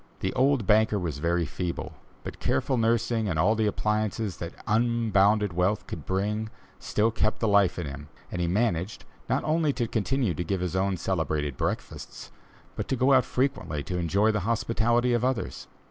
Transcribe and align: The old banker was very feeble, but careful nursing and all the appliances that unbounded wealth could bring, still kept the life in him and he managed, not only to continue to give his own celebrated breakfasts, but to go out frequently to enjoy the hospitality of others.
The 0.21 0.33
old 0.33 0.65
banker 0.65 0.97
was 0.97 1.19
very 1.19 1.45
feeble, 1.45 1.93
but 2.23 2.39
careful 2.39 2.75
nursing 2.75 3.29
and 3.29 3.37
all 3.37 3.53
the 3.53 3.67
appliances 3.67 4.37
that 4.37 4.55
unbounded 4.65 5.53
wealth 5.53 5.85
could 5.85 6.07
bring, 6.07 6.49
still 6.79 7.11
kept 7.11 7.37
the 7.39 7.47
life 7.47 7.77
in 7.77 7.85
him 7.85 8.07
and 8.31 8.41
he 8.41 8.47
managed, 8.47 9.05
not 9.29 9.43
only 9.43 9.71
to 9.73 9.85
continue 9.87 10.33
to 10.33 10.43
give 10.43 10.61
his 10.61 10.75
own 10.75 10.97
celebrated 10.97 11.55
breakfasts, 11.55 12.31
but 12.75 12.87
to 12.87 12.95
go 12.95 13.13
out 13.13 13.25
frequently 13.25 13.83
to 13.83 13.99
enjoy 13.99 14.31
the 14.31 14.39
hospitality 14.49 15.13
of 15.13 15.23
others. 15.23 15.67